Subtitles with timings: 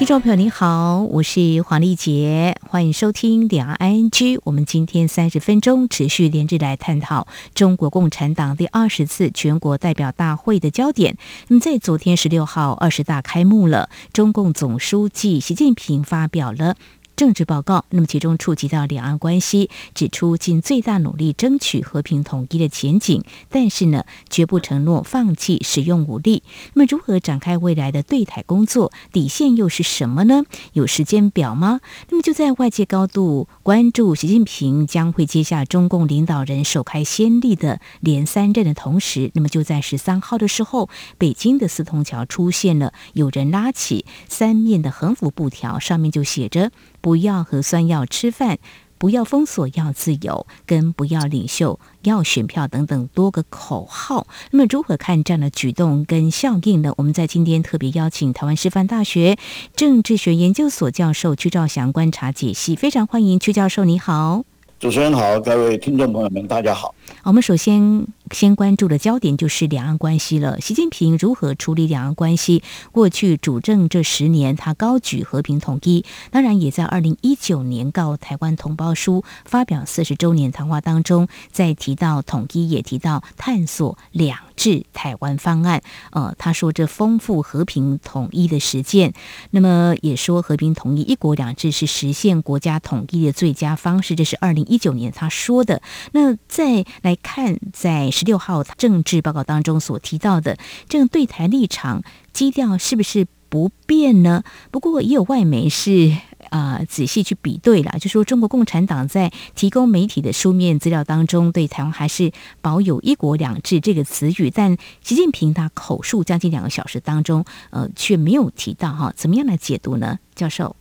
[0.00, 4.40] 听众朋友您好，我是黄丽杰，欢迎收听两岸 ING。
[4.44, 11.18] 我们今天三十分钟持续连日来探讨中国共产党第二十次全国代表大会的焦点。
[11.48, 16.76] 那么在昨天十六号二十大开幕了，中共总书记习近平发表了
[17.20, 26.42] 政治报告，那么其中触及到两岸关系，指出尽最大努力争取和平统一的前景，但是呢，绝不承诺放弃使用武力。
[26.72, 28.90] 那么如何展开未来的对台工作？
[29.12, 30.44] 底线又是什么呢？
[30.72, 31.80] 有时间表吗？
[32.08, 46.70] 那么就在外界高度关注习近平将会接下中共领导人首开先例的连三任的同时，那么就在十三号的时候，北京的四通桥出现了有人拉起三面的横幅布条，上面就写着。
[47.00, 48.56] 不要核酸，要吃饭；
[48.98, 54.26] 不要封锁，要自由；跟不要领袖，要选票等等多个口号。
[54.50, 56.92] 那么，如何看这样的举动跟效应呢？
[56.98, 59.38] 我们在今天特别邀请台湾师范大学
[59.74, 64.44] 政治学研究所教授屈兆祥观察解析，非常欢迎屈教授，你好。
[64.78, 66.94] 主持人好，各位听众朋友们，大家好。
[67.22, 70.60] 我们首先先关注的焦点就是两岸关系了。
[70.60, 72.62] 习近平如何处理两岸关系？
[72.92, 85.82] 过去主政这十年，他高举和平统一，当然也在二零一九年告台湾同胞书发表四十周年谈话当中，在提到统一，也提到探索两制台湾方案。
[86.12, 89.12] 呃，他说这丰富和平统一的实践，
[89.50, 94.14] 那么也说和平统一、一国两制是实现国家统一的最佳方式。
[94.14, 95.82] 这是二零一九年他说的。
[96.12, 100.58] 那再来看，在十六号政治报告当中所提到的
[100.90, 102.02] 这个对台立场
[102.34, 104.44] 基调是不是不变呢？
[104.70, 106.14] 不过也有外媒是
[106.50, 120.18] 啊、仔细去比对了，就说中国共产党在提供媒体的书面资料当中，对台湾还是保有“一国两制”这个词语，但习近平他口述将近两个小时当中，呃，却没有提到哈，怎么样来解读呢？
[120.34, 120.76] 教授？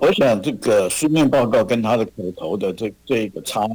[0.00, 3.68] 我想这个书面报告跟他的口头的这这个差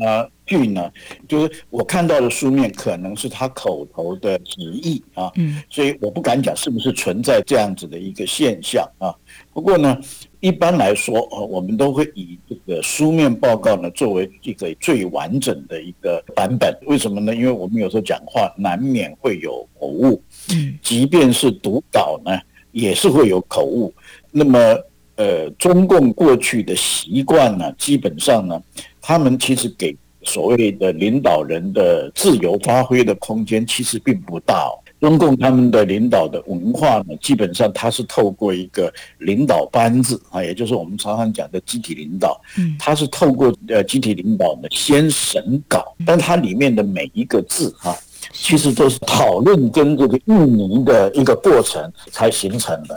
[0.46, 0.92] 距呢，
[1.28, 9.14] 就是我看到的书面可能是他口头的旨意啊，嗯，所以我不敢讲是不是存在这样子的一个现象啊。
[9.54, 9.98] 不过呢，
[10.40, 16.78] 一般来说，我们都会以这个书面报告呢作为一个最完整的一个版本。
[16.86, 17.34] 为什么呢？
[17.36, 22.38] 因为我们有时候讲话难免会有口误，嗯，即便是读稿呢，
[22.72, 23.94] 也是会有口误。
[24.32, 24.78] 那么
[25.16, 28.62] 呃，中共过去的习惯呢，基本上呢，
[29.02, 34.80] 他们其实给所谓的领导人的自由发挥的空间其实并不大哦。
[35.00, 47.94] 中共他们的领导的文化呢，基本上它是透过一个领导班子啊，也就是我们常常讲的集体领导，嗯它是透过呃集体领导呢先审稿，但它里面的每一个字啊。
[48.34, 52.96] 其实都是讨论跟这个印尼的一个过程才形成的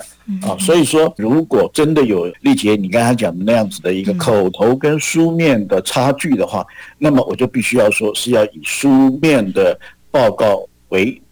[0.49, 6.67] 啊，所以说如果真的有丽杰你刚才讲的那样子的一个口头跟书面的差距的话，
[6.99, 8.89] 那么我就必须要说是要以书
[9.23, 9.79] 面的
[10.11, 11.23] 报告为准。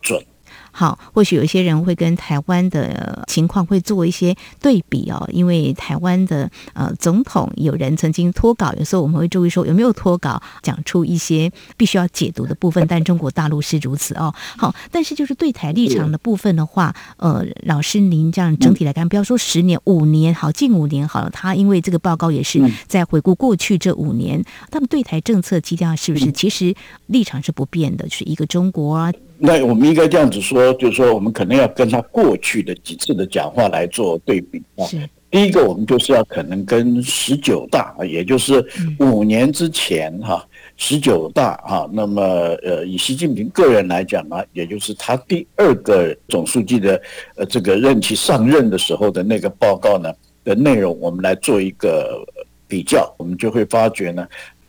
[0.76, 14.34] 好，或许有一些人会跟台湾的情况会做一些对比哦，因为台湾的呃总统有人曾经脱稿，有时候我们会注意说有没有脱稿，讲出一些必须要解读的部分，但中国大陆是如此哦。
[14.56, 24.42] 好，但是就是对台立场的部分的话，呃，老师您这样整体来看，不要说十年、五年，好，近五年好了，他因为这个报告也是在回顾过去这五年，
[24.72, 26.74] 他们对台政策基调是不是其实
[27.06, 29.12] 立场是不变的，就是一个中国啊。
[29.36, 34.86] 那我们应该这样子说，就是说，我们可能要跟他过去的几次的讲话来做对比啊。
[35.30, 38.64] 第一个，我们就是要可能跟十九大，也就是
[39.00, 42.22] 五年之前哈，十九大哈，那么
[42.62, 47.02] 呃，以习近平个人来讲呢，也就是他第二个总书记的
[47.34, 50.12] 呃这个任期上任的时候的那个报告呢
[50.44, 52.24] 的内容，我们来做一个
[52.68, 54.24] 比较，我们就会发觉呢，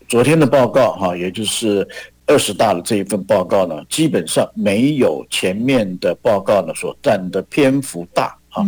[0.08, 1.88] 昨天的报告哈，也就是。
[2.28, 8.64] 二十大的这一份报告呢，基本上没有前面的报告呢所占的篇幅大啊。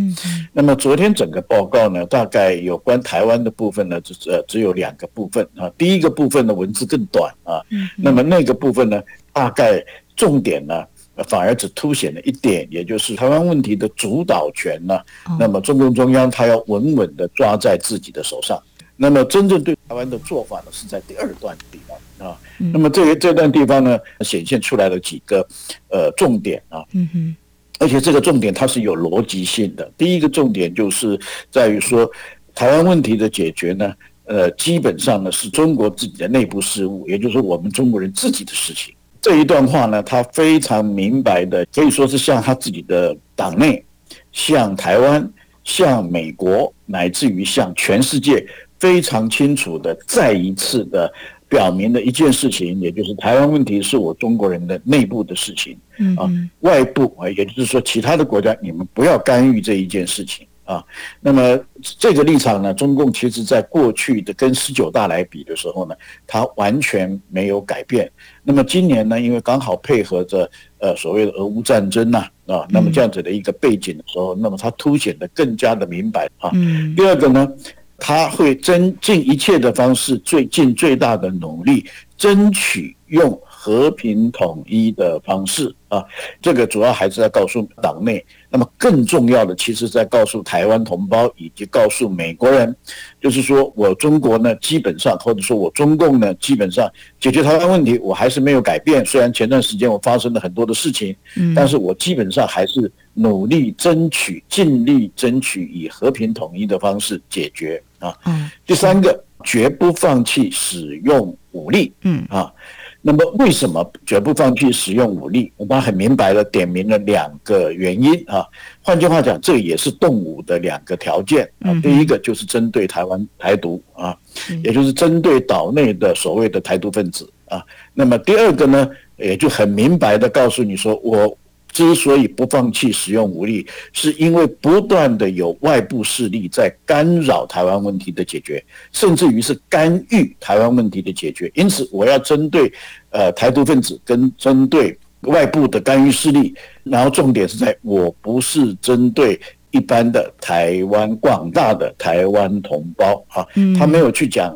[0.52, 5.68] 那么昨天整个报告呢，大概有关台湾的部分呢，只呃只有两个部分啊。
[5.76, 7.60] 第一个部分的文字更短啊。
[7.96, 9.02] 那么那个部分呢，
[9.32, 9.84] 大概
[10.14, 10.84] 重点呢，
[11.26, 15.00] 反而只凸显了一点，也就是台湾问题的主导权呢。
[15.38, 18.56] 那么中共中央他要稳稳的抓在自己的手上。
[19.00, 21.96] 那么真正对台湾的做法呢，是在第二段的地方。
[22.18, 25.46] 啊，那么这个这段地方呢，显现出来了几个
[25.88, 27.36] 呃重点啊，嗯哼，
[27.78, 29.88] 而且这个重点它是有逻辑性的。
[29.96, 31.16] 第一个重点就是
[31.48, 32.10] 在于说，
[32.56, 38.92] 台湾问题的解决呢，呃，基本上呢是中国自己的内部事务，也就是我们中国人自己的事情。
[39.20, 43.84] 这一段话呢，他非常明白的，可以说是向他自己的党内、
[44.32, 48.44] 向台湾、向美国，乃至于向全世界，
[48.78, 51.12] 非常清楚的再一次的
[51.48, 55.78] 表明了一件事情，也就是台湾问题是我中国人的内部的事情，
[56.16, 56.30] 啊，
[56.60, 60.46] 外部啊，也就是说其他的国家，你们不要干预这一件事情。
[60.68, 60.84] 啊，
[61.22, 65.94] 那么这个立场呢，中共其实在过去的跟十九大来比的时候呢，
[66.26, 68.06] 它完全没有改变。
[68.42, 76.50] 那么今年呢，因为刚好配合着呃所谓的俄乌战争呐，啊，那么这样子的一个背景的时候，那么它凸显的更加的明白啊。
[76.94, 77.50] 第二个呢，
[77.98, 81.84] 他会真尽一切的方式，最尽最大的努力，
[82.16, 86.02] 争取用和平统一的方式啊。
[86.40, 88.24] 这个主要还是在告诉党内。
[88.50, 92.74] 那么更重要的，其实在告诉台湾同胞以及告诉美国人，
[93.20, 96.90] 就是说我中国呢，基本上或者说我中共呢，基本上
[97.20, 99.04] 解决台湾问题，我还是没有改变。
[99.04, 108.16] 虽然前段时间我发生了很多的事情，嗯，但是我基本上还是努力争取，尽力争取以和平统一的方式解决啊。
[108.26, 111.92] 嗯，第三个，绝不放弃使用武力。
[112.02, 112.52] 嗯啊。
[113.00, 115.52] 那么为什么绝不放弃使用武力？
[115.56, 118.44] 我们很明白的点明了两个原因啊。
[118.82, 121.72] 换句话讲，这也是动武的两个条件啊。
[121.80, 124.16] 第一个就是针对台湾台独啊，
[124.64, 127.64] 也就是针对岛内的所谓的台独分子啊。
[127.94, 131.38] 那么第二个呢，也就很明白的告诉你说我。
[131.70, 138.62] 之所以不放弃使用武力，是因为不断的有外部势力在干扰台湾问题的解决，
[138.92, 141.50] 甚至于是干预台湾问题的解决。
[141.54, 142.72] 因此，我要针对
[143.10, 146.54] 呃台独分子跟针对外部的干预势力，
[146.84, 149.38] 然后重点是在我不是针对
[149.70, 153.46] 一般的台湾广大的台湾同胞啊，
[153.78, 154.54] 他没有去讲。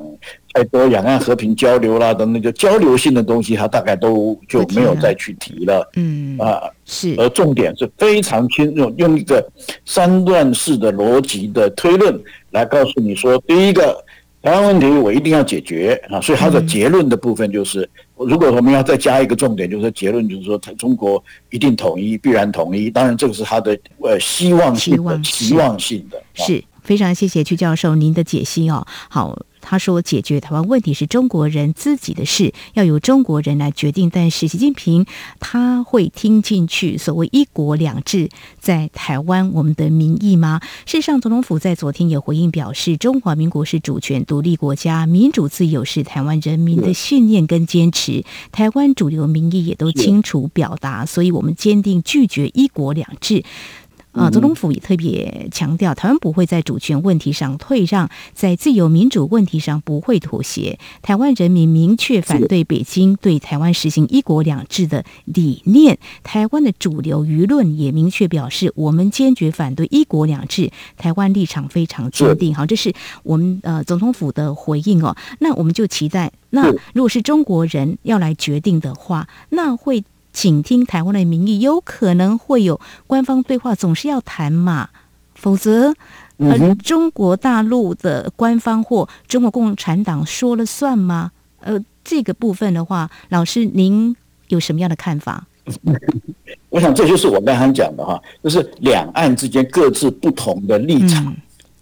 [0.54, 5.90] 太多两岸和平交流啦，等等，就交流性的东西，他大概都就没有再去提了。
[5.96, 7.14] 嗯啊，是。
[7.16, 9.42] 而重点是非常清楚，用一个
[9.86, 12.20] 三段式的逻辑的推论
[12.50, 13.96] 来告诉你说，第一个
[14.42, 17.88] 台湾问题我一定要解决啊，所以他的结论的部分就是，
[18.26, 22.90] 如果我们要再加一个重点，就是说结论就是说，中国一定统一，必然统一。
[22.90, 26.22] 当然，这个是他的呃希望性的期望性的。
[26.34, 28.86] 是非常谢谢曲教授您的解析哦。
[29.08, 29.38] 好。
[29.72, 34.10] 他说：“解决台湾问题是中国人自己的事，要由中国人来决定。
[34.10, 35.06] 但是习近平
[35.40, 38.28] 他会听进去所谓‘一国两制’
[38.60, 48.24] 在台湾我们的民意吗？”事实上，总统府在昨天也回应表示：“中华民国是主权独立国家，民主自由是台湾人民的信念跟坚持。
[48.52, 53.42] 台湾主流民意也都清楚表达，所以我们坚定拒绝‘一国两制’。”
[54.12, 60.78] 啊，总统府也特别强调，台湾不会在主权问题上退让，在自由民主问题上不会妥协。
[61.00, 65.98] 台湾人民明确反对北京对台湾实行“一国两制”的理念。
[66.22, 70.70] 台湾的主流舆论也明确表示，我们坚决反对“一国两制”。
[70.98, 72.54] 台湾立场非常坚定。
[72.54, 72.92] 好，这是
[73.22, 75.16] 我们呃总统府的回应哦。
[75.40, 80.04] 那我们就期待，那如果是中国人要来决定的话，那会。
[80.32, 84.88] 倾听台湾的民意，有可能会有官方对话，总是要谈嘛，
[85.34, 85.94] 否则
[86.38, 91.30] 呃，中国大陆的官方或中国共产党说了算吗？
[91.60, 94.16] 呃，这个部分的话，老师您
[94.48, 95.46] 有什么样的看法？
[96.70, 101.24] 我想这就是我刚才讲的哈，就是两岸之间各自不同的立场。
[101.26, 101.36] 嗯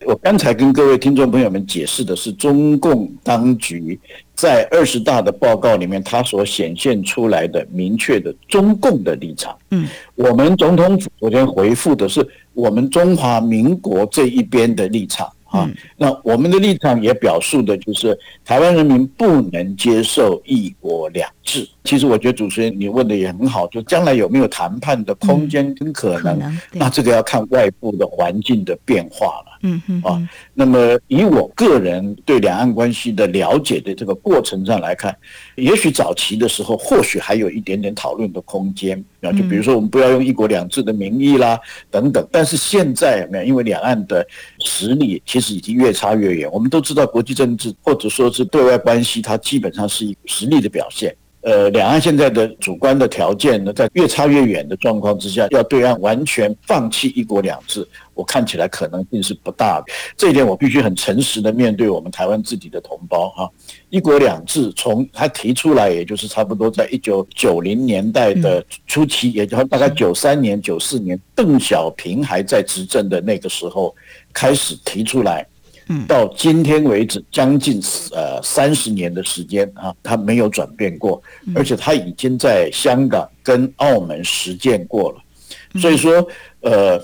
[0.06, 3.98] 我刚才跟各位听众朋友们解释的是中共当局
[4.34, 9.56] 在二十大的报告里面，他所显现出来的明确的中共的立场。
[9.70, 15.30] 嗯，我们总统府昨天回复的是我们中华民国这一边的立场。
[15.50, 21.68] 啊，那我们的立场也表述的就是台湾人民不能接受一国两制。
[21.82, 29.49] 其实我觉得主持人你问的也很好，就将来有没有谈判的空间跟可能，那这个要看外部的环境的变化了。
[29.62, 35.14] 嗯嗯啊，那么以我个人对两岸关系的了解的这个过程上来看，
[35.56, 41.58] 也许早期的时候或许还有一点点讨论的空间啊，就比如说我们不要用一国两制的名义啦
[41.90, 42.26] 等等。
[42.32, 44.26] 但是现在没有，因为两岸的
[44.64, 46.50] 实力其实已经越差越远。
[46.50, 51.14] 我们都知道国际政治或者说是对外关系，它基本上是一实力的表现。
[51.42, 59.92] 呃，两岸现在的主观的条件呢，在越差越远的状况之下，要对岸完全放弃一国两制，我看起来可能性是不大的。
[60.18, 63.48] 这一点我必须很诚实的面对我们台湾自己的同胞哈。
[63.88, 73.94] 一国两制从他提出来，也就是差不多在一九九零年代的初期，也就是大概九三年、九四年，邓小平还在执政的那个时候
[74.32, 75.46] 开始提出来。
[75.92, 77.82] 嗯，到今天为止将近
[78.12, 81.20] 呃三十年的时间啊，它没有转变过，
[81.52, 85.80] 而且它已经在香港跟澳门实践过了。
[85.80, 86.24] 所以说，
[86.60, 87.02] 呃，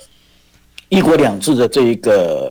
[0.88, 2.50] 一国两制的这一个，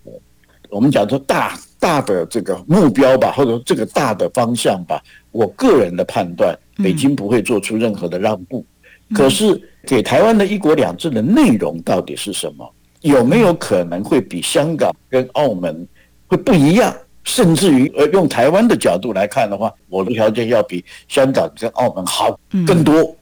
[0.70, 5.02] 我们讲说大大的这个目标吧，或者这个大的方向吧，
[5.32, 8.66] 我个人的判断，北京不会做出任何的让步。
[9.14, 12.70] 可是，给台湾的一国两制的内容到底是什么？
[13.00, 15.88] 有没有可能会比香港跟澳门
[16.28, 16.96] 会不一样？
[17.24, 23.16] 甚至于，呃，用台湾的角度来看的话，我的条件要比香港跟澳门好更多，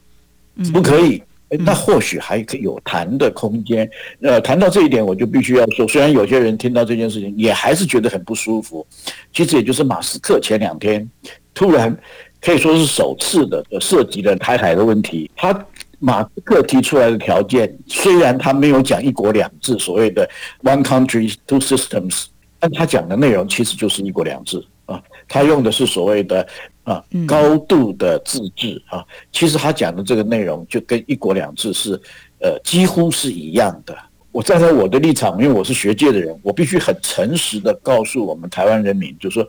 [0.73, 1.23] 不可以？
[1.59, 3.89] 那或许还可以有谈的空间。
[4.21, 8.85] 呃，谈到这一点，我就必须要说，虽然有些人听到这件事情也还是觉得很不舒服。
[9.31, 11.07] 其实也就是马斯克前两天
[11.53, 11.95] 突然
[12.41, 15.29] 可以说是首次的涉及了台海的问题。
[15.35, 15.53] 他
[15.99, 20.27] 马斯克提出来的条件，虽然他没有讲一国两制，所谓的
[20.63, 22.25] one country two systems，
[22.63, 25.03] 但他讲的内容其实就是一国两制啊。
[25.27, 26.47] 他用的是所谓的。
[26.83, 29.01] 啊，高度的自治啊，
[29.31, 31.93] 其实他讲的这个内容就跟一国两制是，
[32.41, 33.97] 呃，几乎是一样的。
[34.33, 39.47] 我站在我的立场，因为我是学界的人，我必须很诚实的告诉我们台湾人民，就是说，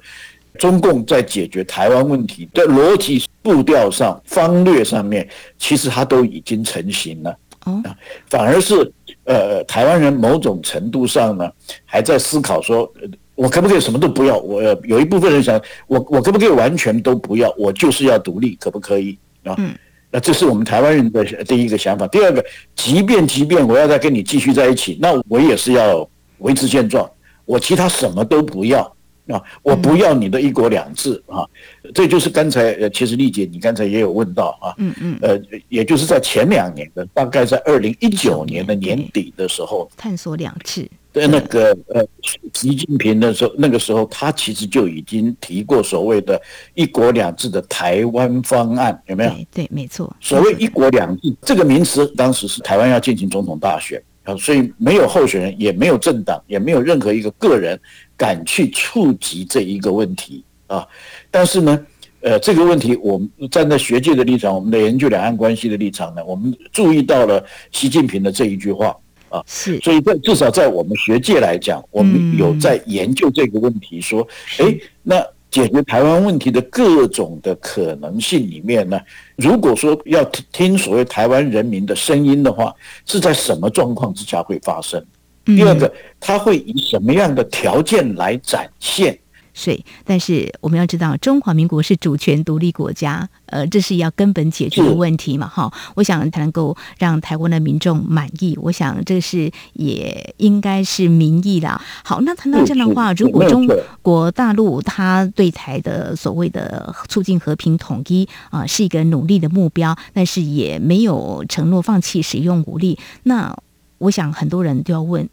[0.61, 5.28] 中共在解决台湾问题的逻辑步调上、方略上面，
[5.59, 7.37] 其实他都已经成型了。
[7.64, 7.83] 啊，
[8.30, 8.92] 反而是
[9.25, 11.50] 呃，台湾人某种程度上呢，
[11.85, 12.90] 还在思考说。
[13.37, 14.38] 我可不可以什么都不要？
[14.38, 17.52] 我有一部分人想，我我可不可以完全都不要？
[17.59, 19.56] 我就是要独立，可不可以啊？
[19.59, 19.75] 嗯，
[20.09, 22.06] 那这是我们台湾人的第一个想法。
[22.06, 22.44] 第二个，
[22.76, 27.11] 即便即便我要再跟你继续在一起，那我也是要维持现状，
[27.44, 28.97] 我其他什么都不要
[29.28, 29.43] 啊！
[29.62, 31.47] 我不要你的一国两制啊！
[31.95, 40.88] 这就是刚才呃，其实丽姐你刚才也有问到啊，嗯嗯，呃，也就是在前两年的，大概在二零一九年的年底的时候，探索两制。
[41.12, 42.04] 对那个呃，
[42.52, 46.40] 习近平的时候，那个时候他其实就已经提过所谓的
[46.75, 49.31] 一国两制的台湾方案，有没有？
[49.31, 50.12] 对，对，没错。
[50.21, 57.81] 所谓一国两制这个名词，当时是台湾要进行总统大选啊，所以没有候选人，也没有政党，也没有任何一个个人
[58.16, 60.87] 敢去触及这一个问题啊。
[61.30, 61.87] 但是呢，
[62.21, 68.97] 呃，这个问题我们站在学界的立场，我们的研究两岸关系的立场呢，我们注意到了习近平的这一句话。
[69.30, 74.25] 啊，是，所以在至少在我们学界来讲，我们有在研究这个问题，说，
[74.59, 79.00] 哎，那解决台湾问题的各种的可能性里面呢，
[79.35, 82.73] 如果说要听所谓台湾人民的声音的话，
[83.06, 85.04] 是在什么状况之下会发生？
[85.45, 89.19] 第二个，他会以什么样的条件来展现？
[89.57, 95.73] 税，但是我们要知道，中华民国是主权独立国家，呃，这是要根本解决的问题嘛，哈。
[95.95, 101.81] 我想才能够让台湾的民众满意，我想这是也应该是民意啦。
[102.05, 103.65] 好，那谈到这样的话，如果中
[104.03, 113.57] 国大陆他对台的所谓的促进和平统一啊、呃，是一个努力的目标，但是也没有承诺放弃使用武力，那
[113.99, 115.29] 我想很多人都要问：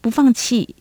[0.00, 0.76] 不放弃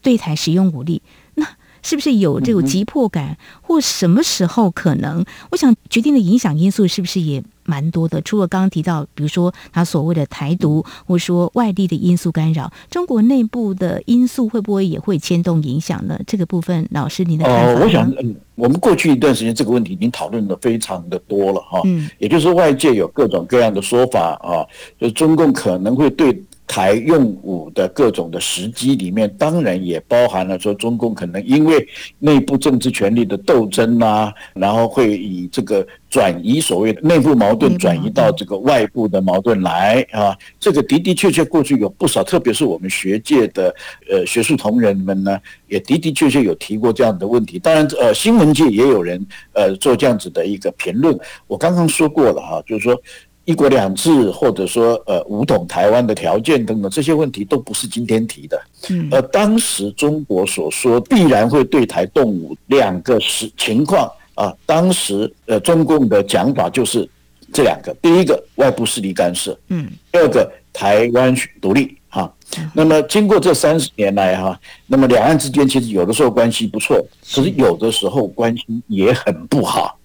[0.00, 1.02] 对台使用武力，
[1.34, 1.46] 那？
[1.82, 5.24] 是不是有这种急迫感，或什么时候可能？
[5.52, 8.20] 我想决定的影响因素是不是也蛮多的？
[8.22, 16.18] 除了刚刚提到，比如说他所谓的台独，或者说外力的因素干扰，中国内部的因素会不会也会牵动影响呢？
[16.26, 17.72] 这个部分，老师您的看法？
[17.72, 21.80] 哦，我想，嗯，我们过去一段时间这个问题已经讨论的非常的多了哈。
[21.84, 24.64] 嗯，也就是外界有各种各样的说法啊，
[25.00, 26.42] 就中共可能会对。
[26.66, 31.86] 台用武的各种的时机里面，当然也包含了说，中共可能因为
[32.18, 40.36] 内部政治权力的斗争啊，然后会以这个转移所谓的内部矛盾，转移到这个外部的矛盾来啊。
[40.58, 43.74] 这个的的确确过去有不少，特别是我们学界的
[44.10, 47.58] 呃学术同仁们呢，也的的确确有提过这样的问题。
[47.58, 51.16] 当然，呃，新闻界也有人呃做这样子的一个评论。
[51.46, 53.00] 我刚刚说过了哈，就是说。
[53.46, 58.60] 一国两制，或者说呃武统台湾的条件等等这些问题都不是今天提的。
[58.90, 67.08] 嗯，而当时中国所说必然会对台动武两个实情况啊，当时呃中共的讲法就是
[67.52, 72.30] 这两个：第一个外部势力干涉，嗯，第二个台湾独立哈。
[72.74, 76.96] 那么经过这三十年来哈，那么两岸之间其实有的时候关系不错，
[77.32, 79.96] 可是有的时候关系也很不好。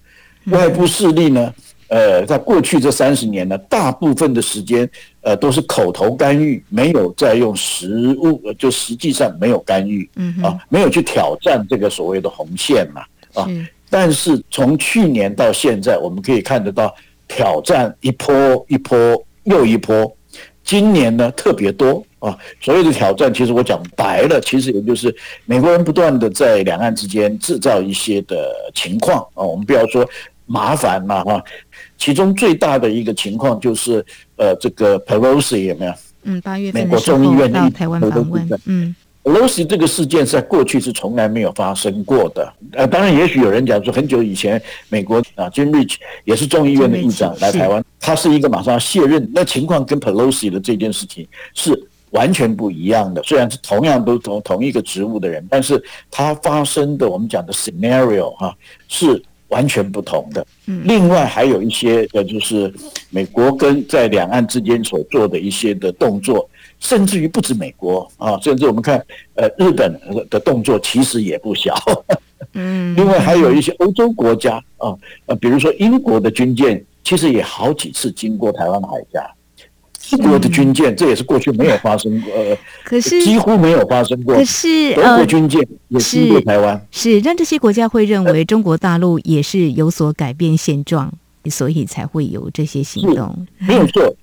[0.46, 1.52] 外部势力呢？
[1.92, 4.88] 呃，在过去这三十年呢，大部分的时间，
[5.20, 13.02] 呃，都是口头干预，没有在用实物，就实际上没有干预，嗯啊，没有去挑战这个所谓的红线嘛，
[13.34, 13.46] 啊，
[13.90, 16.94] 但是从去年到现在，我们可以看得到
[17.28, 18.98] 挑战一波一波
[19.44, 20.10] 又一波，
[20.64, 22.34] 今年呢特别多啊。
[22.58, 29.44] 所谓的挑战，其实我讲白了，其实也就是美国人不断的在两岸之间制造一些的情况啊。
[29.44, 30.08] 我们不要说
[30.52, 31.42] 麻烦嘛哈，
[31.96, 34.04] 其中最大的一个情况就是
[34.36, 35.92] 呃，这个 Pelosi 有没有？
[36.24, 38.94] 嗯，八月份的时候到台湾访问，嗯。
[39.24, 42.52] Pelosi 这个事件在过去是从来没有发生过的。
[42.72, 45.94] 呃，当然，也许有人讲说，很久以前美国啊，Jim Rich
[46.24, 51.70] 也是众议院的议长来台湾，他是一个马上要卸任，那情况跟 Pelosi 的这件事情是
[52.10, 53.22] 完全不一样的。
[53.22, 55.80] 虽然是同样都同同一个职务的人，但是
[56.10, 58.52] 他发生的我们讲的 scenario 哈
[58.88, 60.44] 是完全不同的。
[60.84, 62.72] 另外还有一些呃，就是
[63.10, 66.48] 美国跟在两岸之间所做的一些的动作。
[66.80, 68.98] 甚至于不止美国啊，甚至我们看
[69.36, 69.96] 呃日本
[70.28, 71.72] 的动作其实也不小，
[72.54, 74.92] 嗯， 另外还有一些欧洲国家啊，
[75.26, 79.41] 呃，比如说英国的军舰，其实也好几次经过台湾海峡，英
[80.16, 91.12] 国的军舰这也是过去没有发生过，呃，可是几乎没有发生过，可是德国军舰也经过台湾，是让这些国家会认为中国大陆也是有所改变现状，
[91.50, 94.14] 所以才会有这些行动，没有错，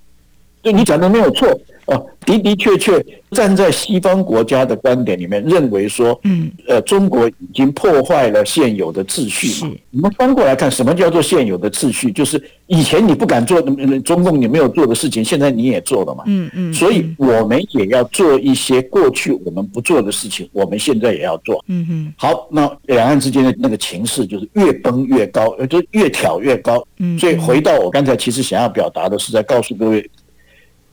[0.61, 1.47] 对你讲的没有错。
[1.85, 9.71] 哦，的的确确，站在西方国家的观点里面，认为说，嗯，呃，中国已经破坏了现有的秩序嘛。
[9.93, 12.11] 我们翻过来看，什么叫做现有的秩序？
[12.11, 16.23] 就是以前你不敢做的，中共你没有做的事情，现在你也做了嘛。
[16.27, 16.71] 嗯嗯。
[16.71, 21.65] 所以我们也要做一些过去我们不做的事情，我们现在也要做。
[21.69, 22.13] 嗯嗯。
[22.17, 26.85] 好，那两岸之间的那个情势就是越崩越高，就越挑越高。
[26.99, 27.17] 嗯。
[27.17, 30.07] 所以回到我刚才其实想要表达的是，在告诉各位，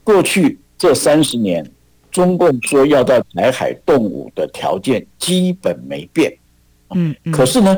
[0.07, 0.57] 过去。
[0.77, 1.67] 这三十年，
[2.11, 6.31] 中共说要到台海动武的条件基本没变，
[6.93, 7.75] 嗯，可是呢，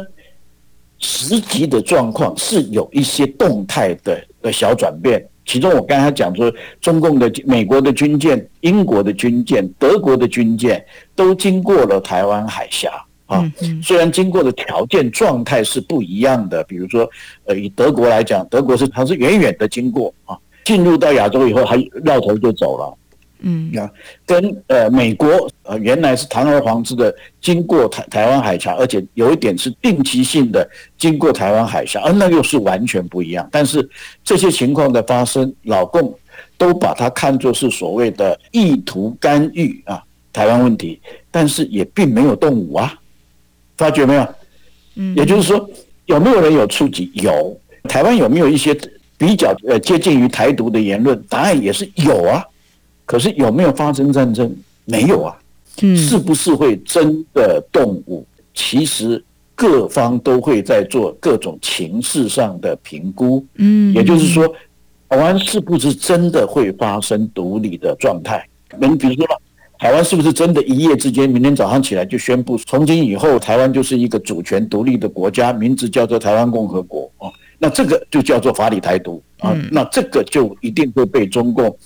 [0.97, 5.25] 实际的状况是有一些动态的的小转变。
[5.45, 12.91] 其中我刚才讲说，中共的、美国的军舰、英国的军舰、德国的军舰都经过了台湾海峡
[13.27, 13.49] 啊。
[13.81, 17.09] 虽然经过的条件状态是不一样的，比如说，
[17.45, 20.37] 呃，以德国来讲，德国是它是远远的经过啊。
[20.69, 22.95] 进入到亚洲以后，还绕头就走了。
[23.39, 23.89] 嗯，啊，
[24.23, 33.49] 跟呃美国呃原来是堂而皇之的经过台台湾海峡，而且有一点是定期性的经过台湾海峡，而那又是完全不一样。
[33.51, 33.89] 但是
[34.23, 36.13] 这些情况的发生，老共
[36.55, 41.01] 都把它看作是所谓的意图干预啊台湾问题，
[41.31, 42.93] 但是也并没有动武啊，
[43.75, 44.27] 发觉没有？
[44.97, 45.67] 嗯，也就是说，
[46.05, 47.09] 有没有人有触及？
[47.15, 48.77] 有，台湾有没有一些？
[49.19, 52.43] 比较呃接近于台独的言论，答案也是有啊。
[53.05, 54.51] 可是有没有发生战争？
[54.85, 55.37] 没有啊。
[55.81, 58.25] 嗯，是不是会真的动武？
[58.53, 59.23] 其实
[59.55, 63.45] 各方都会在做各种情势上的评估。
[63.55, 64.47] 嗯，也就是说，
[65.09, 68.45] 台湾是不是真的会发生独立的状态？
[68.77, 69.25] 能比如说，
[69.77, 77.31] 台湾是不是真的一夜之间，明天早上起来就宣布，从今以后台湾就是一个主权独立的国家，名字叫做台湾共和国啊？
[77.59, 81.77] 那这个就叫做法理台独啊，那这个就一定会被中共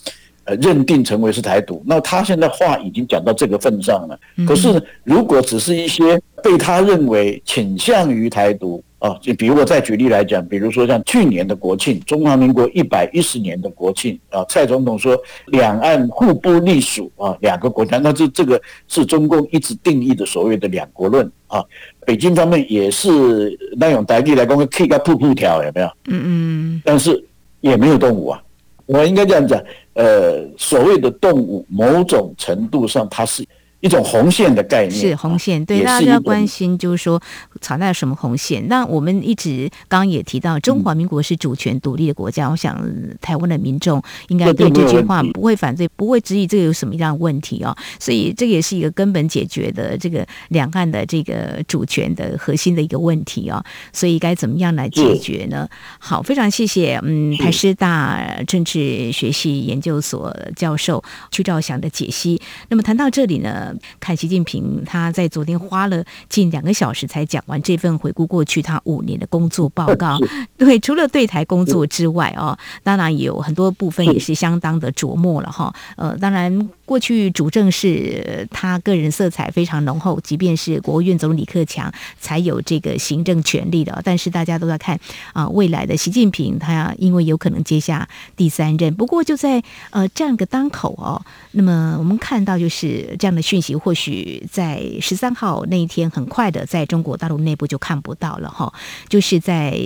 [0.46, 1.84] 呃认定成为是台独。
[1.86, 8.82] 那他现在话已经讲到这个份上了，可是如果只是一些被他认为倾向于台独。
[9.04, 15.14] 啊，就比如我再举例来讲，比如说像去年的国庆，中华民国一百一十年的国庆啊，蔡总统说
[15.48, 21.62] 两岸互不隶属啊，两个国家，那这这个是中共一直定义的所谓的两国论啊。
[22.06, 25.88] 北京方面也是那种台地来讲，可以个瀑布条有没有？
[26.08, 26.82] 嗯嗯。
[26.86, 27.24] 但是
[27.62, 28.42] 也没有动物啊，
[28.86, 29.62] 我应该这样讲，
[29.94, 33.46] 呃，所谓的动物，某种程度上它是。
[33.84, 37.22] 一种红线的概念是红线，对，大家要关心，就是说，
[37.60, 38.66] 藏在什么红线？
[38.70, 42.82] 那我们一直刚刚也提到，中华民国是主权独立的国家，嗯、我想
[43.20, 47.76] 台湾的民众应该对这句话不会反对，不会质疑这个有什么样的问题哦。
[48.00, 53.62] 所以这个也是一个根本解决的这个两岸的这个主权的核心的一个问题哦。
[53.92, 55.68] 所以该怎么样来解决呢？
[56.00, 62.42] 好，非常谢谢，嗯，台师大政治学系研究所教授曲兆祥的解析。
[62.70, 63.73] 那么谈到这里呢？
[64.00, 70.18] 看习近平，他在昨天花了近两个小时才讲完这份回顾过去他五年的工作报告。
[70.58, 75.74] 对，除了对台工作之外，哦，当然也有很多部分也是相当的琢磨了哈。
[75.96, 84.02] 呃，当然过去主政是他个人色彩非常浓厚，即便是国务院总理李克强才有这个行政权力的。
[84.04, 85.00] 但是大家都在看
[85.34, 93.76] 啊，未来的习近平他因为有可能接下第三任，不过就在呃这样一个当口哦，那么我们看到就是这样的讯息。
[93.76, 98.74] 或许在十三号那一天，很快的在中国大陆内部就看不到了哈，
[99.10, 99.78] 就是在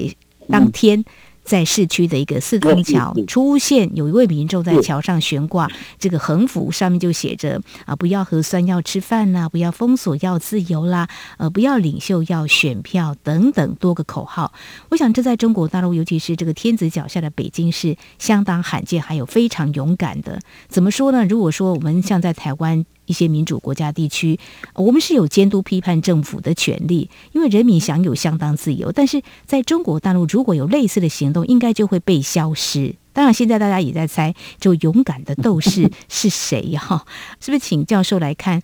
[0.50, 1.04] 当天。
[1.48, 11.08] 在市区的一个四通桥出现有一位民众在桥上悬挂这个横幅，上面就写着啊，不要核酸要吃饭呐，不要封锁要自由啦，
[11.38, 14.52] 呃，不要领袖要选票等等多个口号。
[14.90, 20.42] 我想这在中国大陆，尤其是这个天子脚下的北京是相当罕见，还有非常勇敢的。
[20.68, 21.24] 怎么说呢？
[21.24, 22.86] 如果说我们像在台湾。
[23.08, 24.40] 一些民主国家地区，
[24.76, 28.92] 我们是有监督批判政府的权利，因为人民享有相当自由。
[28.92, 32.94] 但是在中国大陆，如果有类似的行动，应该就会被消失。
[33.14, 37.04] 当然，现在大家也在猜，就勇敢的斗士 是谁哈？
[37.40, 38.62] 是不是请教授来看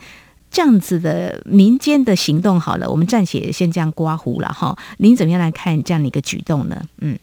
[0.51, 2.59] 这样子的民间的行动？
[2.59, 4.77] 好了，我们暂且先这样刮胡了哈。
[4.97, 6.85] 您怎么样来看这样的一个举动呢？
[6.99, 7.17] 嗯。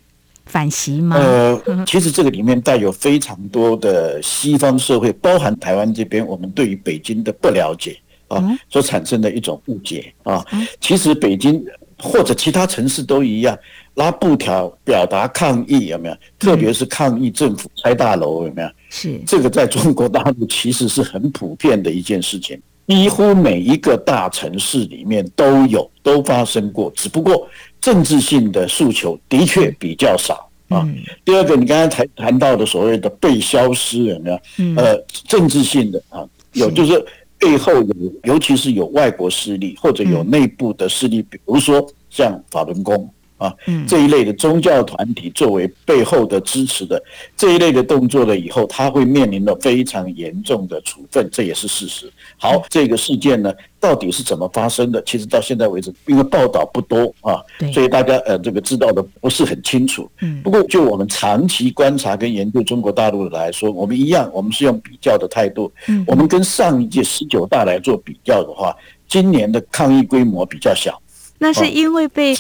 [0.46, 1.16] 反袭吗？
[1.16, 7.96] 呃，其实这个里面带有非常多的西方社会，包含台湾这边，我们对于北京的不了解
[8.29, 10.44] 啊，所产生的一种误解啊。
[10.81, 11.64] 其实北京
[11.98, 13.57] 或者其他城市都一样，
[13.94, 16.16] 拉布条表达抗议有没有？
[16.38, 18.68] 特别是抗议政府拆大楼有没有？
[18.88, 27.46] 是这个在中国大陆其实是很普遍的一件事情，几乎每一个大城市里面都有，都发生过，只不过。
[27.81, 30.88] 政治性的诉求的确比较少啊。
[31.25, 34.40] 第二个，你刚才谈谈到的所谓的被消失有没有？
[34.77, 37.05] 呃，政治性的啊，有就是
[37.38, 43.09] 背后有，尤其是有外国势力或者有内部的势力，比如说像法轮功。
[43.40, 43.50] 啊，
[43.88, 47.03] 这一类的宗教团体作为背后的支持的
[47.35, 52.12] 这一类的动作了以后，他会面临了非常严重的处分，这也是事实。
[52.37, 53.50] 好，这个事件呢，
[53.81, 55.03] 到底是怎么发生的？
[55.05, 57.40] 其实到现在为止，因为报道不多啊，
[57.72, 60.07] 所以大家呃这个知道的不是很清楚。
[60.20, 65.72] 嗯，不过就我们长期观察跟研究中国大陆的来说，我们一样，我们是用比较的态度。
[65.88, 68.76] 嗯，我们跟上一届十九大来做比较的话，
[69.09, 71.00] 今年的抗议规模比较小。
[71.38, 72.37] 那是因为被。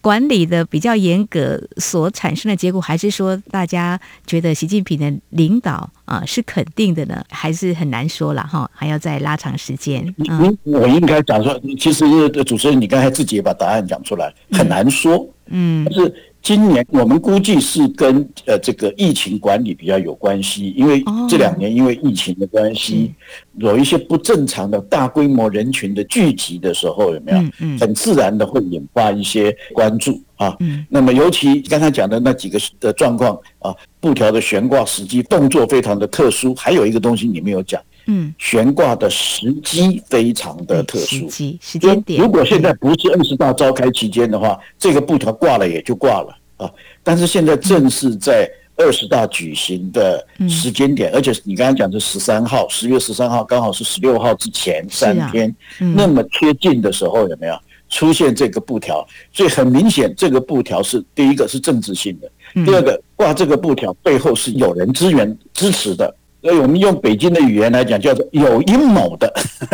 [0.00, 7.24] 管理的比较严格所产生的结果，还是说大家觉得习近平的领导啊是肯定的呢？
[7.30, 10.14] 还是很难说了哈，还要再拉长时间。
[10.28, 12.04] 嗯，我应该讲说，其实
[12.44, 15.28] 主持人你刚才自己也把答案讲出来，很难说。
[15.46, 16.14] 嗯，但是。
[16.40, 23.12] 今年我们估计是跟呃这个疫情管理比较有关系，因为这两年因为疫情的关系，
[23.56, 27.38] 有一些不正常的大规模人群的聚集的时候，有没有？
[27.78, 30.56] 很自然的会引发一些关注啊。
[30.88, 37.82] 那么尤其刚才讲的那几个的状况啊，布条的悬挂时机动作非常的特殊，还有一个东西你没有讲。
[38.10, 42.18] 嗯，悬挂的时机非常的特殊，时机时间点。
[42.18, 46.70] 如果现在不是二十大召开期间的话，这个布条挂了也就挂了啊。
[47.02, 57.54] 但是现在正是在二十大举行的时间点，而且你刚刚讲的十三号，十月十三号刚好是十六号之前三天，那么贴近的时候有没有
[57.90, 59.06] 出现这个布条？
[59.34, 66.14] 所以很明显，这个布条是第一个是政治性的，第二个挂这个布条背后是有人支援支持的。
[66.40, 69.26] 所以我们用北京的语言来讲，叫做有阴谋的。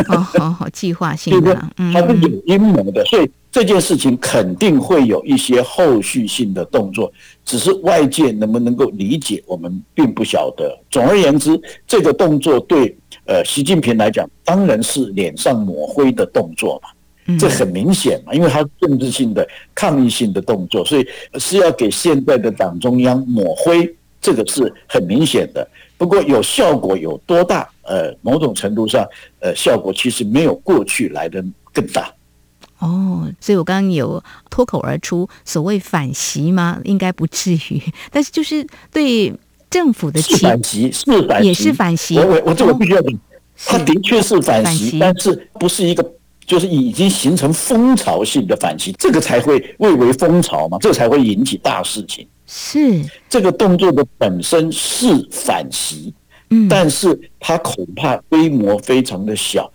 [0.07, 1.55] 哦，好好计划性的，
[1.93, 3.05] 它是有阴谋的。
[3.05, 7.11] 所以这件事情肯定会有一些后续性的动作，
[7.45, 10.75] 只是外界能不能够理解，我们并不晓得。
[10.89, 25.67] 总而言之，这个动作对呃习近平来讲，当然是脸上抹灰的动作嘛，这很明显嘛，因为它政治性的抗议性的动作，所以是要给现在的党中央抹灰，这个是很明显的。
[25.95, 27.69] 不过有效果有多大？
[27.83, 29.05] 呃，某种程度上，
[29.39, 32.11] 呃，效果其实没有过去来的更大。
[32.79, 36.81] 哦，所以我刚刚有脱口而出所谓反袭吗？
[36.83, 37.79] 应该不至于，
[38.11, 39.31] 但是就是对
[39.69, 42.17] 政府的是反袭，是反，也是反袭。
[42.17, 43.19] 我我我这个必须要讲，
[43.67, 46.03] 他的确是反袭，但是不是一个
[46.45, 52.27] 就是已经形成风潮性的反击，这个才会蔚为风潮嘛，这个才会引起大事情。
[52.47, 56.13] 是这个动作的本身是反袭，
[56.51, 59.71] 嗯，但是它恐怕规模非常的小，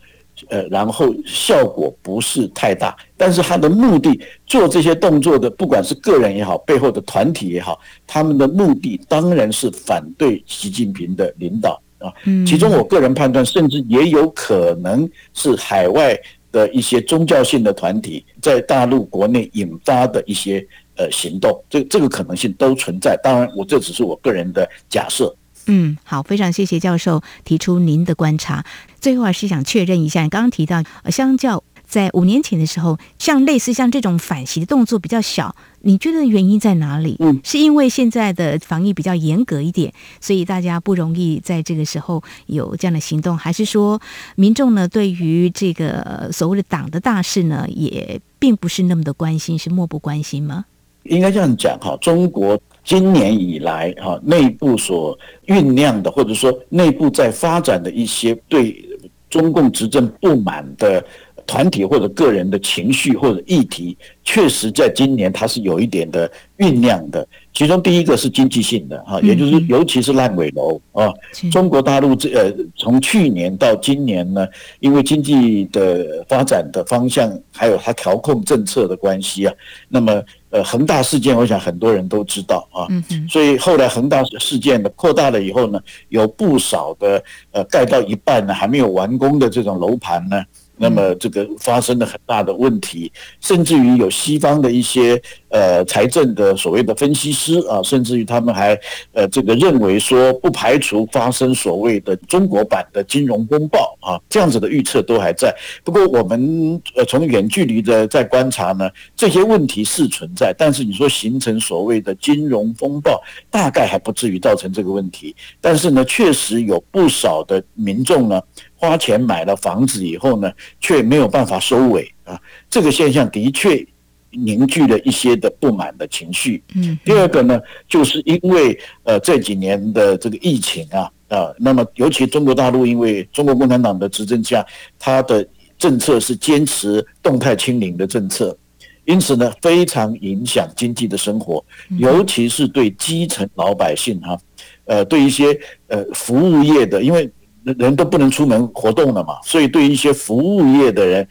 [0.48, 2.96] 呃，然后效果不是太大。
[3.16, 12.12] 但是它的目的做这些动作的，不管是个人也好，背后的团体也好，他们的目的当然是反对习近平的领导啊。
[12.46, 16.16] 其中我个人判断，甚至也有可能是海外
[16.52, 20.66] 的一些宗教性的团体在大陆国内引发的一些。
[20.96, 23.18] 呃，行动，这这个可能性都存在。
[23.22, 25.34] 当然，我这只是我个人的假设。
[25.64, 28.66] 嗯，好，非常谢谢教授提出您的观察。
[29.00, 37.16] 最后还是想确认一下，你刚刚提到，相较在五年前的时候，像类似像这种反袭的动作比较小，你觉得原因在哪里？
[37.18, 44.00] 嗯，是因为现在的防疫比较严格一点，所以大家不容易在这个时候有这样的行动，还是说
[44.36, 50.66] 民众呢对于这个所谓的党的大事呢，也并不是那么的关心，是漠不关心吗？
[51.02, 58.88] 应该这样讲哈，中国今年以来哈内部所酝酿的，或者说内部在发展的一些对
[59.28, 61.04] 中共执政不满的。
[61.50, 67.26] 团体或者个人的情绪或者议题，确实在今年它是有一点的酝酿的。
[67.52, 71.12] 其中第一个是经济性的哈，也就是尤其是烂尾楼啊。
[71.50, 74.46] 中国大陆这呃，从去年到今年呢，
[74.78, 79.52] 因为经济的发展的方向还有它调控政策的关系啊，
[79.88, 82.86] 那么呃恒大事件，我想很多人都知道啊。
[83.28, 90.40] 所以后来恒大事件的扩大了以后呢，有不少的呃盖到一半呢还没有完工的这种楼盘呢。
[90.82, 98.74] 那么这个发生了很大的问题，甚至于有西方的一些呃财政的所谓的分析师啊，甚至于他们还
[99.12, 105.54] 呃这个认为说不排除发生所谓的中国版的金融风暴啊，这样子的预测都还在。
[105.84, 115.36] 不过我们呃从远距离的在观察呢，这些问题是存在，但是你说形成所谓的金融风暴，大概还不至于造成这个问题。
[115.60, 118.40] 但是呢，确实有不少的民众呢。
[118.80, 122.40] 花钱买了房子以后呢，却没有办法收尾啊，
[122.70, 123.86] 这个现象的确
[124.30, 126.62] 凝聚了一些的不满的情绪。
[126.74, 134.64] 嗯，第二个呢，就是因为呃这几年的这个疫情啊啊，那么尤其中国大陆因为中国共产党的执政下，
[134.98, 138.56] 它的政策是坚持动态清零的政策，
[139.04, 141.62] 因此呢，非常影响经济的生活，
[141.98, 144.38] 尤其是对基层老百姓哈，
[144.86, 145.54] 呃，对一些
[145.88, 147.30] 呃服务业的，因为。
[147.78, 151.28] 人都不能出门活动了嘛，所以对一些服务业的人、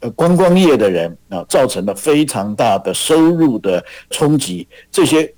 [0.00, 4.66] 呃观光业的人啊，造成了非常大的收入的冲击。
[4.90, 5.32] 这些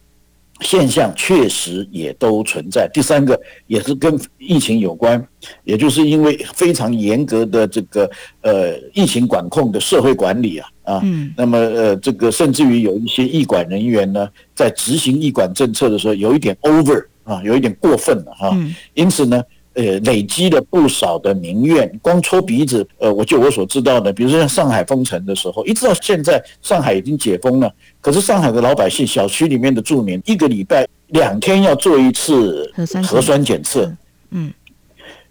[0.60, 2.90] 现象确实也都存在。
[2.92, 5.24] 第三个也是跟疫情有关，
[5.62, 11.02] 也就是因为非常严格的这个呃疫情管控的社会管理啊啊，
[11.36, 18.58] 那么呃这个甚至于有一些疫管人员呢，在执行疫管政策的时候有一点 over 啊，有一点过分了哈，
[18.94, 19.40] 因此呢。
[19.78, 22.84] 呃，累积了不少的民怨，光搓鼻子。
[22.98, 32.68] 呃，我就我所知道的，比如说像上海封城的时候，一直到现在，上海已经解封了，可是上海的老百姓，小区里面的住民，一个礼拜两天要做一次
[33.06, 33.88] 核酸检测，
[34.32, 34.52] 嗯，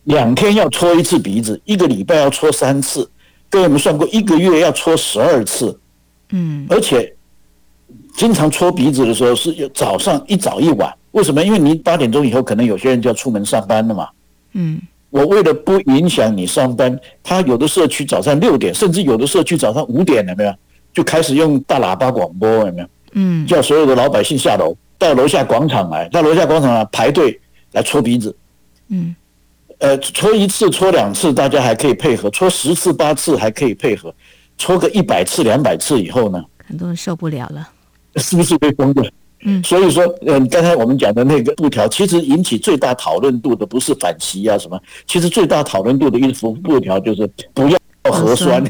[0.05, 3.10] 两天要搓一次鼻子，一个礼拜要搓三次，
[3.49, 5.77] 各位我们算过，一个月要搓十二次，
[6.29, 7.13] 嗯，而且
[8.15, 11.43] 经常搓鼻子的时候是早上一早一晚，为什么？
[11.43, 14.07] 因为你八点钟以后，可能有些人就要出门上班了嘛。
[14.53, 20.53] 嗯，我为了不影响你上班，他有的社区早上六点，甚至有的社区早上五点，有没有？
[20.93, 22.88] 就开始用大喇叭广播，有没有？
[23.13, 27.39] 嗯，叫所有的老百姓下楼，到楼下广场来，到楼下广场来排队
[27.71, 28.36] 来搓鼻子。
[28.89, 29.15] 嗯，
[29.79, 34.10] 呃，搓一次、搓两次，大家还可以配合；搓十次、八次还可以配合；
[34.57, 36.43] 搓个一百次、两百次以后呢？
[36.65, 37.69] 很多人受不了了，
[38.15, 39.12] 是不是被封的？
[39.41, 47.78] 嗯，所以说，嗯，刚才我们讲的那个布条，其实引起最大讨论度的不是反袭啊什么，其实最大讨论度的一幅布条就是不要
[48.12, 48.63] 核酸？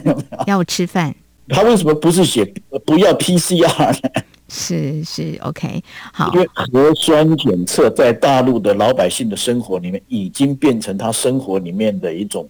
[0.45, 1.15] 要吃饭。
[1.49, 2.43] 他为什么不是写
[2.85, 4.23] 不要 PCR 呢？
[4.49, 6.29] 是是 OK，好。
[6.33, 12.49] 因为核酸检测在大陆的老百姓的生活里面，已经变成他生活里面的一种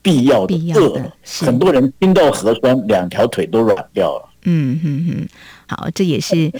[0.00, 0.58] 必要的。
[1.40, 4.28] 很多人听到核酸，两条腿都软掉了。
[4.44, 5.28] 嗯嗯嗯，
[5.66, 6.50] 好，这也是。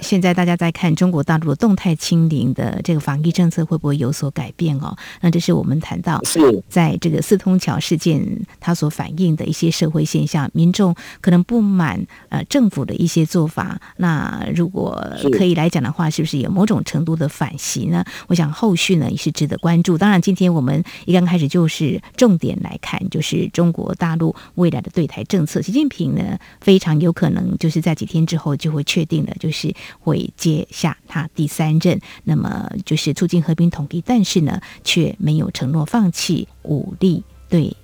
[0.00, 4.96] 现在大家在看中国大陆的动态清零的这个防疫政策会不会有所改变哦？
[5.20, 6.20] 那这是我们谈到
[6.68, 8.24] 在这个四通桥事件
[8.60, 13.80] 它所反映的一些社会现象，民众可能不满呃政府的一些做法。
[13.96, 18.04] 那如果可以来讲的话，是不是有某种程度的反袭呢？
[18.28, 19.98] 我想后续呢也是值得关注。
[19.98, 25.60] 当然，今天我们一刚开始就是重点来看，就是中国大陆未来的对台政策。
[25.60, 29.74] 习近平呢非常有可能就是在几天之后就会确定了，就是。
[29.98, 37.76] 会接下他第三任，那么就是促进和平统一，但是呢，却没有承诺放弃武力对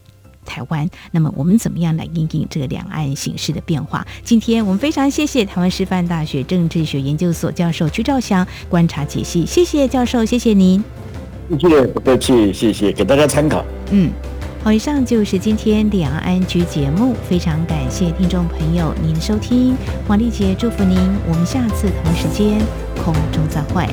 [0.44, 0.88] 台湾。
[1.10, 4.06] 那么我们怎么样来应应这个两岸形势的变化？
[4.22, 10.82] 今天我们非常谢谢台湾师范大学政治学研究所教授曲兆祥观察解析，谢谢教授，谢谢您。
[11.48, 13.64] 谢谢，不客气，谢谢，给大家参考。
[13.90, 14.10] 嗯。
[14.64, 19.76] 好，以上就是今天两岸局节目，非常感谢听众朋友您的收听，
[20.08, 20.98] 王丽姐祝福您，
[21.28, 22.58] 我们下次同时间
[22.96, 23.86] 空中再会。